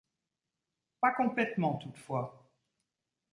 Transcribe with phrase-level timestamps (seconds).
[0.99, 2.49] Pas complètement toutefois.